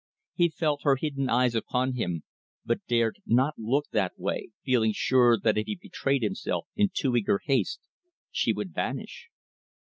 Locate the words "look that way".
3.59-4.49